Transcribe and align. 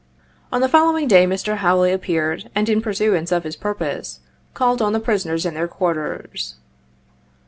On 0.51 0.61
the 0.61 0.67
following 0.67 1.07
day 1.07 1.27
Mr. 1.27 1.57
Hawley 1.57 1.91
appeared, 1.91 2.49
and 2.55 2.67
in 2.67 2.81
pursuance 2.81 3.31
of 3.31 3.43
his 3.43 3.55
purpose, 3.55 4.19
called 4.55 4.81
on 4.81 4.93
the 4.93 4.99
prisoners 4.99 5.45
in 5.45 5.53
their 5.53 5.67
quarters. 5.67 6.55